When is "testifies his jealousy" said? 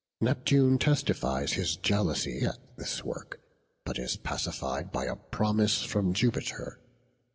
0.79-2.41